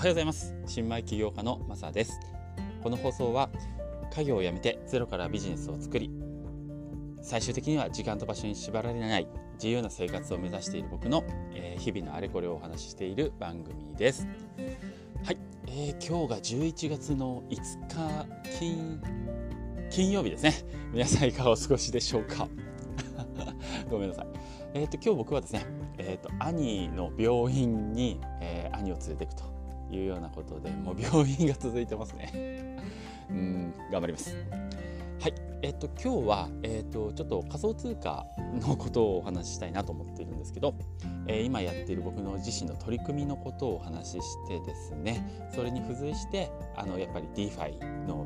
[0.00, 0.54] はようございます。
[0.64, 2.18] 新米起業家のマサです。
[2.82, 3.50] この放送は
[4.10, 6.10] 家業を辞めてゼロからビジネスを作り
[7.20, 11.22] 最終的には時間と場所に縛られない自由な生活を目指している僕の、
[11.52, 14.26] えー、日々のあれこれをお話ししている番組です。
[15.22, 19.02] はい、えー、今日が11月の5日金
[19.90, 20.54] 金曜日ですね。
[20.94, 22.48] 皆さんいかがお過ごしでしょうか？
[23.90, 24.26] ごめんなさい。
[24.72, 25.66] えっ、ー、と今日僕はですね
[25.98, 29.59] えーと、兄の病院に、えー、兄を連れていくと。
[29.90, 32.76] いうようなことでもう病院が続いてますね。
[33.30, 34.34] うん頑張ります。
[35.20, 35.34] はい。
[35.62, 40.74] えっ、と今日は、えーと、ちょっと仮想通貨のことをお話ししたいなと思っているんですけど、
[41.26, 48.24] えー、今やっている僕の自身の取り組みのことをお話ししてですねそれに付随してあのやっぱり DeFi の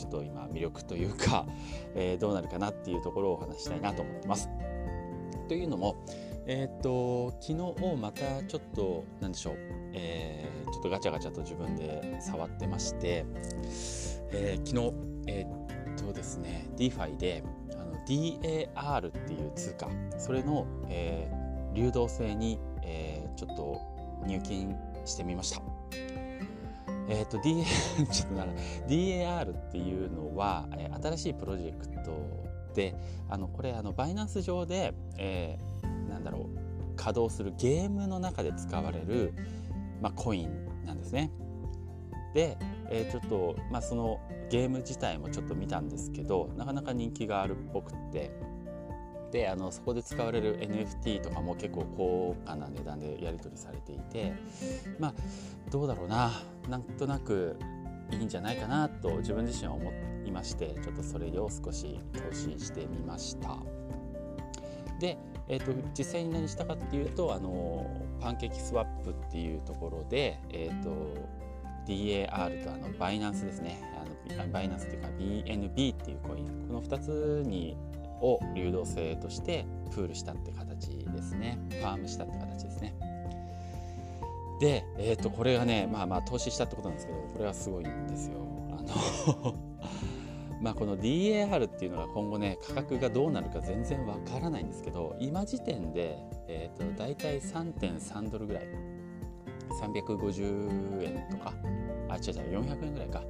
[0.00, 1.46] ちょっと今魅力というか、
[1.94, 4.48] えー、どうなるかなっていうところをお話ししたいなと思ってます。
[5.46, 5.96] というのも、
[6.46, 9.54] えっ、と昨日またちょっと何でしょう、
[9.92, 13.26] え、ょっとガチャガチャと自分で触ってまして、
[14.32, 14.94] えー、昨日
[15.26, 15.46] え
[15.94, 23.80] っとですね DeFi であの DAR っていう通貨それの、えー、流動性に、えー、ちょっと
[24.26, 25.62] 入金してみました。
[27.08, 27.64] えっ、と D
[28.12, 28.46] ちょっとな
[28.86, 32.12] DAR っていうのは、えー、新しいプロジェクト
[32.74, 32.94] で
[33.28, 39.34] あのこれあのバイナンス上で、えー、なんだろう稼働するゲームの中で使われる、
[40.00, 41.30] まあ、コインなんですね。
[42.34, 42.56] で、
[42.90, 48.30] えー、ちょっと、まあ、そのゲーム自体もちょっと見たんですけどなかなか人気があるっぽくって。
[49.30, 54.32] であのそこで使われる NFT とかも結構高価な値段でやり取りされていて
[54.98, 55.14] まあ
[55.70, 56.32] どうだろうな。
[56.68, 57.56] なんとなく
[58.10, 59.92] いいんじゃないかなと自分自身は思
[60.24, 63.58] いましてちょっとそれを少し投資してみました。
[64.98, 65.16] で、
[65.50, 67.84] えーと、実際に何したかっていうとあの
[68.20, 70.90] パンケーキスワップっていうところで、えーと、
[71.88, 73.82] DAR とあのバイナンスですね。
[73.98, 76.46] あのバイナンスっていうか BNB っていうコイン。
[76.68, 77.76] この2つに
[78.20, 81.58] を流動性としてプールしたって形ですね。
[81.70, 82.94] ファームしたって形ですね。
[84.60, 88.34] で、えー、とこれがねまあまあ投資したってことなんですけどこれはすごいんですよ。
[88.78, 89.54] あの
[90.60, 98.68] まあこの DAR っていうのが今後ね価格がどうなるか全然わからないんですけど今時点で、えー、と大体3.3ドルぐらい。
[99.70, 101.54] 350円とか。
[102.08, 103.22] あ違う違う400円ぐらいか。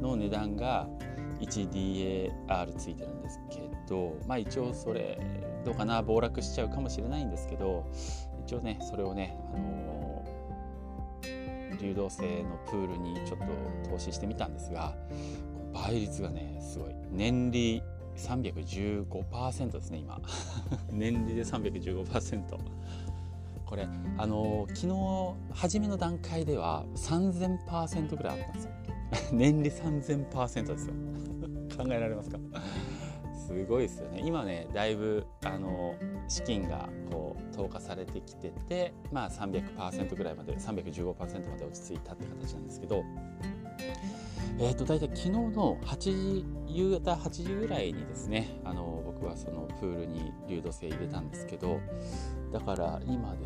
[0.00, 0.88] の値段が
[1.40, 5.18] 1DAR ついてるんですけどまあ一応それ
[5.64, 7.86] どうかな暴落しちゃうかもしれないんですけど
[8.46, 10.24] 一応ねそれをね、あの
[11.80, 13.38] 流動性のプールにちょっ
[13.84, 14.94] と投資してみたんですが
[15.72, 16.94] 倍率がねすごい。
[17.10, 17.82] 年利
[18.16, 20.20] 315%ですね今。
[20.90, 22.42] 年利で315%
[23.64, 23.86] これ
[24.16, 28.70] あの昨日初めの段階では3000%ぐらいあったんですよ。
[29.32, 30.94] 年利3000%ですよ。
[31.76, 32.38] 考えられますか？
[33.46, 34.22] すごいですよね。
[34.24, 35.94] 今ねだいぶあの
[36.28, 43.02] 資金がこう投下されてきててまあ300%ぐらいまで315%まで落ち着いたって形なんですけど
[44.60, 51.80] えーと、大体昨日の8時夕方8時ぐらいにですねあの僕はそのプールに流動性入れたんですけど
[52.52, 53.38] だから今で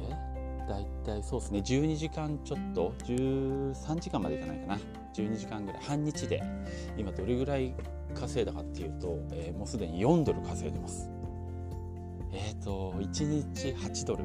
[0.67, 4.79] 大体そうですね12時間ちょっと13時間までいかないかな
[5.15, 6.43] 12時間ぐらい半日で
[6.97, 7.75] 今どれぐらい
[8.15, 11.11] 稼いだかっていうと、えー、もうすでに4ドル稼いでます。
[12.33, 13.25] えっ、ー、と1
[13.55, 14.25] 日8ドル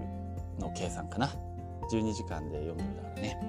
[0.59, 1.29] の計算かな
[1.91, 3.39] 12時間で4ドルだからね。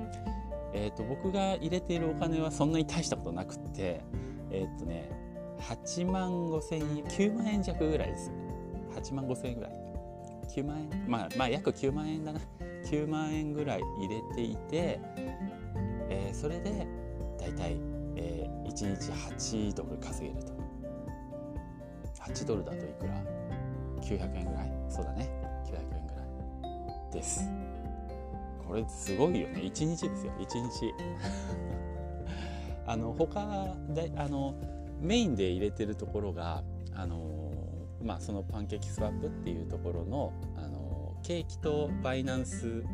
[0.72, 4.02] え、ー、と僕が入れているお金はそんなに大したことなくて
[4.50, 5.10] えっ、とね
[5.60, 8.30] 8万5千円9万円弱ぐらいです
[8.94, 9.72] 8万5千円ぐらい。
[10.48, 12.40] 9万円まあまあ約9万円だな。
[12.90, 14.98] 9万円ぐらい入れていて、
[16.08, 16.86] えー、それで
[17.38, 17.76] だいたい
[18.20, 20.52] えー、1日8ドル稼げると。
[22.20, 23.22] 8ドルだといくら
[24.02, 24.72] ？900円ぐらい。
[24.88, 25.30] そうだね。
[25.66, 26.22] 900円ぐら
[27.10, 27.48] いです。
[28.68, 29.62] これすごいよね。
[29.62, 30.32] 1日ですよ。
[30.38, 30.94] 1日。
[32.86, 34.54] あの他であの
[35.00, 36.62] メインで入れてるところが
[36.94, 37.52] あの
[38.02, 42.84] まあそのパンケーキスワップっていうところのあのケーキとバイナンス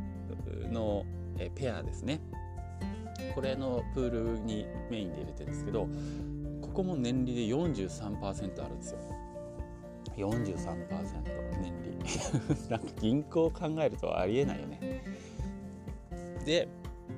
[0.71, 1.05] の
[1.39, 2.21] えペアですね。
[3.35, 5.89] これのプールにメインで入れてるんですけど
[6.61, 8.99] ここも年利で43%あるんですよ。
[10.17, 11.95] 43%年利。
[12.71, 15.03] なんか銀行を考えるとありえないよね。
[16.45, 16.69] で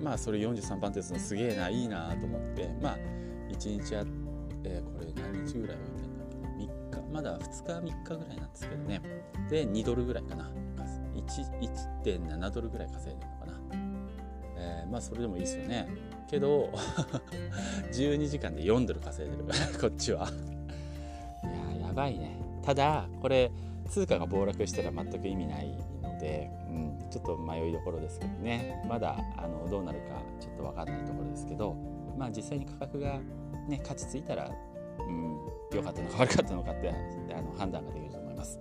[0.02, 2.98] まあそれ43%ってすげえないいなと思ってまあ
[3.50, 4.04] 1日あ、
[4.64, 7.12] えー、これ何日ぐらい置いてんだっけ3日。
[7.12, 9.00] まだ2日3日ぐらいなんですけどね。
[9.48, 10.50] で2ドルぐらいかな。
[11.26, 13.52] 1.7ドルぐらい稼いでるのかな。
[14.58, 15.88] えー、まあそれでもいいですよね。
[16.28, 16.70] けど
[17.92, 19.44] 12時間で4ドル稼いでる。
[19.80, 20.28] こっちは。
[21.78, 22.36] いややばいね。
[22.62, 23.50] ただこれ
[23.88, 25.68] 通貨が暴落したら全く意味ない
[26.02, 28.82] ので、うん、ちょっと迷いどころですけどね。
[28.88, 31.76] まだあのどうなるかちょっと分かんないところですけど
[32.16, 33.20] まあ実際に価格が
[33.68, 34.50] ね価値ついたら
[34.98, 35.38] うん
[35.72, 38.58] 良かったのか悪かったのかってあの判断ができると思います。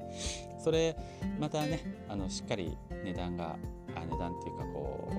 [0.66, 0.96] それ
[1.40, 3.56] またねあのしっかり値段が
[3.96, 5.12] あ値段っていうかこ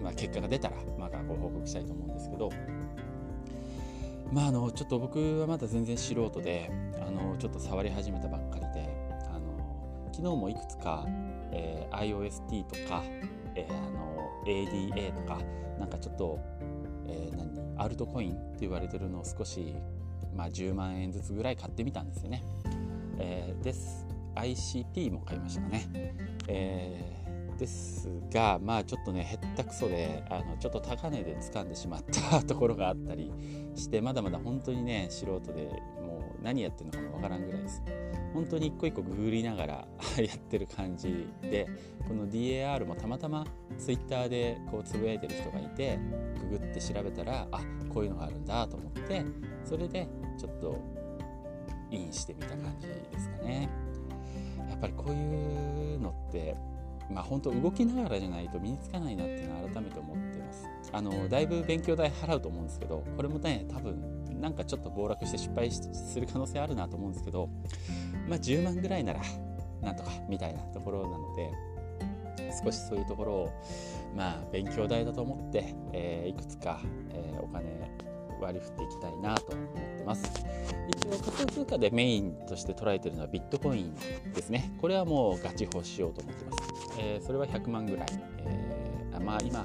[0.00, 2.50] う、まあ、結果が出たらまたご報告したいと思うんですけど
[4.32, 6.68] まああのちょっと僕はまだ全然素人で
[7.00, 8.88] あのちょっと触り始めたばっかりで
[9.30, 11.06] あの昨日もいくつか、
[11.52, 13.02] えー、IOST とか、
[13.54, 15.40] えー、あの ADA とか
[15.78, 16.38] なんかちょっと、
[17.06, 19.74] えー、何アルトコインって言われてるのを少し、
[20.34, 22.44] まあ、10万円ずつぐらい買ってみたんですよね。
[23.18, 26.14] えー、です ICP も買いましたね。
[26.48, 33.30] えー、ですがまあちょっとねへったくそであのちょっと高値で掴んでしまったところがあったり
[33.74, 35.68] してまだまだ本当にね素人で
[36.02, 36.11] も
[36.42, 37.82] 何やってるのかもわからんぐらいです
[38.34, 39.74] 本当に一個一個ググりながら
[40.16, 41.68] やってる感じで
[42.08, 43.46] この DAR もたまたま
[43.78, 45.98] Twitter でこうつぶやいてる人がいて
[46.50, 47.60] ググって調べたらあ
[47.92, 49.24] こういうのがあるんだと思って
[49.64, 50.08] それで
[50.38, 50.76] ちょっと
[51.90, 53.68] インしてみた感じですかね。
[54.70, 56.56] やっぱりこういうのって
[57.10, 60.66] まあ本当動きながらじゃないと身につかないなっていうのは改めて思ってます。
[60.90, 67.48] あのだいぶ勉強代払うと思うんですけどこれもね多分なんかちょっと暴落して失敗する可能性あるなと思うんですけど
[68.28, 69.20] まあ10万ぐらいなら
[69.80, 71.50] なんとかみたいなところなので
[72.64, 73.62] 少しそういうところを
[74.16, 76.80] まあ勉強代だと思って、えー、いくつか、
[77.10, 77.90] えー、お金
[78.40, 80.44] 割り振っていきたいなと思ってます。
[80.88, 83.94] 一応仮想通貨でメインとして捉えてるのはビットコイン
[84.34, 84.72] ですね。
[84.80, 88.06] これはもうガチ保しようと思ってます、えー、それは100万ぐらい、
[88.38, 89.64] えー、まあ今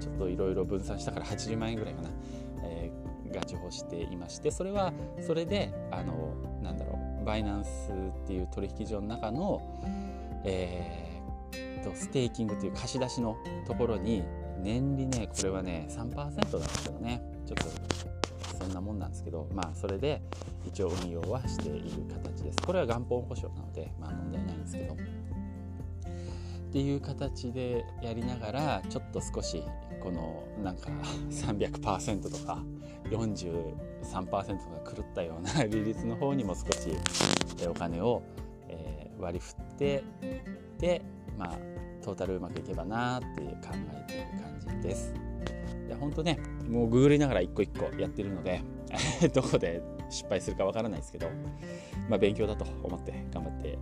[0.00, 2.08] ちょっといろいろ分散したから80万円ぐらいかな、
[2.64, 7.92] えー、ガチ保していましてそれはそれであのなんだろうバイナンス
[8.24, 9.60] っていう取引所の中の、
[10.44, 13.36] えー、とステーキングという貸し出しの
[13.66, 14.24] ところに
[14.62, 17.22] 年利ねこれはね3%なんですけどね。
[17.46, 17.98] ちょっと
[18.58, 20.20] そんなもんなんですけどまあそれで
[20.66, 22.58] 一応運用はしている形です。
[22.66, 24.96] これは元本保証なのでまあ問題ないんですけど。
[26.68, 29.62] っていう形でやりながらちょっと少し
[30.00, 30.90] このなんか
[31.30, 32.62] 300%とか
[33.04, 36.90] 43%とか狂ったような 利率の方にも少し
[37.66, 38.22] お金を
[39.18, 40.04] 割り振って
[40.78, 41.02] で
[41.38, 41.58] まあ
[42.02, 45.14] トータルうまくいけばなっていう考えている感じです。
[45.86, 46.38] いや本当ね
[46.68, 48.60] もうググりながら一個一個やってるので
[49.32, 51.28] どこで失敗するかわからないですけど、
[52.10, 53.78] まあ、勉強だと思って頑張って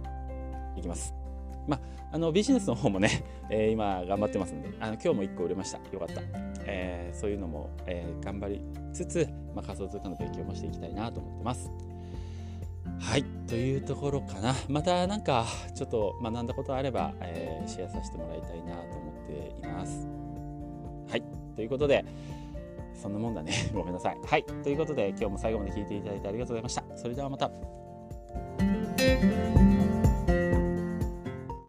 [0.77, 1.26] いきます。
[1.67, 1.81] ま
[2.13, 5.79] あ、のビジネスの方もね、 えー、今頑張ってますんであの今日も1個売れました。
[5.93, 6.23] よかった、
[6.67, 11.71] えー、そういうのも、えー、頑張りつつ、まあ、仮想通貨の勉強もしていきたいなと思ってます。
[12.99, 13.25] はい。
[13.47, 14.55] というところかな。
[14.69, 20.07] またなんかちょっと学んだことあれば、えシェアさせてもらいたいなと思っています。
[21.11, 21.23] はい。
[21.55, 22.05] ということで
[22.95, 23.53] そんなもんだね。
[23.73, 24.19] ごめんなさい。
[24.25, 24.45] はい。
[24.45, 26.85] ということで今日も最後まで聞いていただいてありがとうございました。
[26.97, 27.51] それではまた。